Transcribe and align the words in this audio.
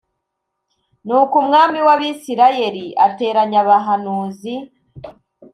Nuko 1.05 1.33
umwami 1.43 1.79
w’Abisirayeli 1.87 2.85
ateranya 3.07 3.57
abahanuzi 3.63 4.53